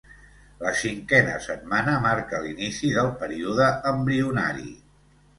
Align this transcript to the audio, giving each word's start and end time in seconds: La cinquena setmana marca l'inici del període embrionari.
La 0.61 0.69
cinquena 0.77 1.33
setmana 1.47 1.91
marca 2.05 2.39
l'inici 2.45 2.89
del 2.95 3.11
període 3.25 3.67
embrionari. 3.91 4.65